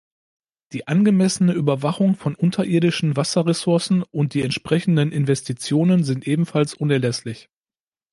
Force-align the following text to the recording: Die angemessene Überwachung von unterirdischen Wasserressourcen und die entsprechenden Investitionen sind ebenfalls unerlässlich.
Die 0.73 0.87
angemessene 0.87 1.53
Überwachung 1.53 2.15
von 2.15 2.33
unterirdischen 2.33 3.15
Wasserressourcen 3.17 4.01
und 4.01 4.33
die 4.33 4.41
entsprechenden 4.41 5.11
Investitionen 5.11 6.03
sind 6.03 6.25
ebenfalls 6.27 6.73
unerlässlich. 6.73 7.49